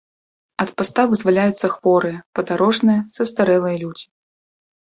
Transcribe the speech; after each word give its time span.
Ад 0.63 0.69
паста 0.77 1.01
вызваляюцца 1.11 1.67
хворыя, 1.75 2.17
падарожныя, 2.39 2.99
састарэлыя 3.17 3.75
людзі. 3.87 4.07